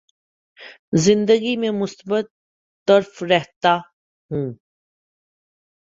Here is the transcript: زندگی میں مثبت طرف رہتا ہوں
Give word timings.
زندگی 0.99 1.55
میں 1.57 1.71
مثبت 1.71 2.25
طرف 2.87 3.23
رہتا 3.23 3.75
ہوں 4.31 4.51